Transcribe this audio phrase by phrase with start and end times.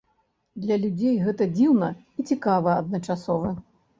[0.63, 1.89] Для людзей гэта дзіўна
[2.19, 3.55] і цікава адначасова.